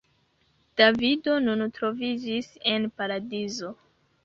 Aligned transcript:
Davido 0.79 1.35
nun 1.43 1.61
troviĝis 1.77 2.51
en 2.73 2.91
Paradizo. 2.99 3.73